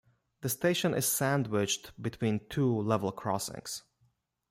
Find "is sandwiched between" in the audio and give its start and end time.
0.95-2.47